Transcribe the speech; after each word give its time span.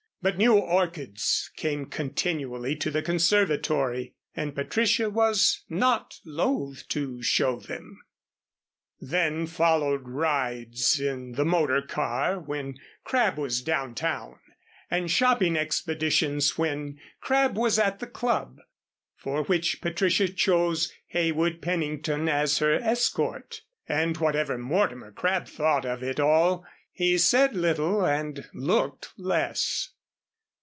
But 0.23 0.37
new 0.37 0.53
orchids 0.53 1.49
came 1.55 1.87
continually 1.87 2.75
to 2.75 2.91
the 2.91 3.01
conservatory, 3.01 4.13
and 4.35 4.53
Patricia 4.53 5.09
was 5.09 5.63
not 5.67 6.19
loath 6.23 6.87
to 6.89 7.23
show 7.23 7.59
them. 7.59 7.97
Then 8.99 9.47
followed 9.47 10.07
rides 10.07 10.99
in 10.99 11.31
the 11.31 11.43
motor 11.43 11.81
car 11.81 12.39
when 12.39 12.77
Crabb 13.03 13.39
was 13.39 13.63
down 13.63 13.95
town, 13.95 14.37
and 14.91 15.09
shopping 15.09 15.57
expeditions 15.57 16.55
when 16.55 16.99
Crabb 17.19 17.57
was 17.57 17.79
at 17.79 17.97
the 17.97 18.05
club, 18.05 18.59
for 19.15 19.41
which 19.45 19.81
Patricia 19.81 20.27
chose 20.29 20.93
Heywood 21.07 21.63
Pennington 21.63 22.29
as 22.29 22.59
her 22.59 22.75
escort, 22.75 23.63
and 23.89 24.15
whatever 24.17 24.59
Mortimer 24.59 25.11
Crabb 25.11 25.47
thought 25.47 25.83
of 25.83 26.03
it 26.03 26.19
all, 26.19 26.63
he 26.91 27.17
said 27.17 27.55
little 27.55 28.05
and 28.05 28.47
looked 28.53 29.13
less. 29.17 29.93